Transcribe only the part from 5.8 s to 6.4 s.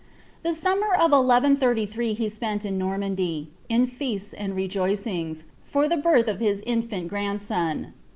the birth of